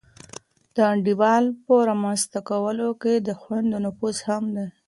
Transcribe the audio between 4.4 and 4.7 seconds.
دی.